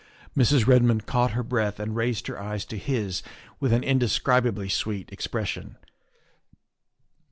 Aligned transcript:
Mrs. 0.35 0.65
Redmond 0.65 1.05
caught 1.05 1.33
her 1.33 1.43
breath 1.43 1.79
and 1.79 1.95
raised 1.95 2.25
her 2.25 2.41
eyes 2.41 2.65
to 2.65 2.77
his 2.79 3.21
with 3.59 3.71
an 3.71 3.83
indescribably 3.83 4.67
sweet 4.67 5.11
expression. 5.11 5.75